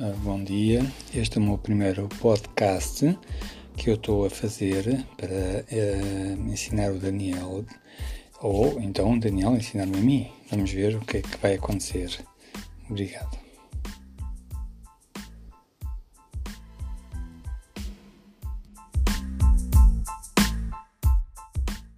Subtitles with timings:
[0.00, 0.80] Ah, bom dia.
[1.12, 3.18] Este é o meu primeiro podcast
[3.76, 7.64] que eu estou a fazer para uh, ensinar o Daniel,
[8.40, 10.30] ou então o Daniel ensinar-me a mim.
[10.52, 12.16] Vamos ver o que é que vai acontecer.
[12.88, 13.47] Obrigado.